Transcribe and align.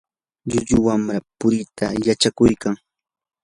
llullu 0.49 0.77
wamra 0.87 1.17
puriita 1.39 1.85
yachakuykan. 2.07 2.75